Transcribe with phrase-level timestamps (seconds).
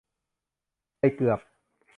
[0.99, 1.39] ไปเกือบ